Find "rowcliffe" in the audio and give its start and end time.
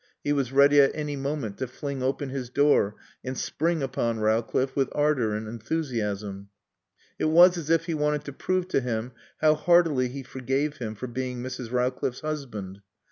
4.19-4.75